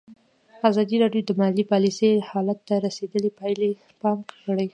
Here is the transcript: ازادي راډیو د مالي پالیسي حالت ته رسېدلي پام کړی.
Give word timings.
ازادي 0.69 0.95
راډیو 1.03 1.25
د 1.27 1.31
مالي 1.39 1.63
پالیسي 1.71 2.09
حالت 2.29 2.59
ته 2.67 2.75
رسېدلي 2.85 3.29
پام 4.01 4.17
کړی. 4.45 4.67